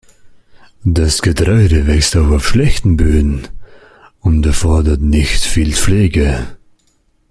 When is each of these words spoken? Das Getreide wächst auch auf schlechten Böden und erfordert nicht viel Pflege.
Das 0.83 1.21
Getreide 1.21 1.85
wächst 1.85 2.17
auch 2.17 2.31
auf 2.31 2.47
schlechten 2.47 2.97
Böden 2.97 3.47
und 4.19 4.43
erfordert 4.47 4.99
nicht 4.99 5.43
viel 5.43 5.73
Pflege. 5.73 6.57